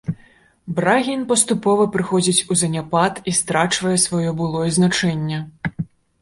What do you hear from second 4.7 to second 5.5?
значэнне.